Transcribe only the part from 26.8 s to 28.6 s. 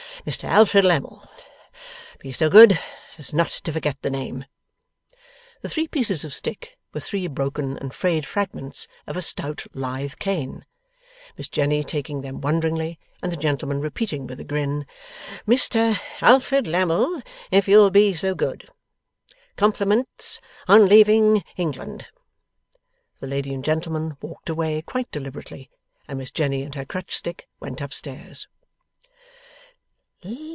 crutch stick went up stairs.